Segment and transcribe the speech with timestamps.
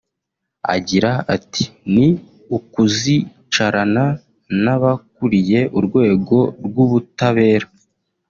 [0.75, 1.63] Agira ati
[1.93, 2.07] "Ni
[2.57, 4.05] ukuzicarana
[4.63, 7.67] n’abakuriye urwego rw’ubutabera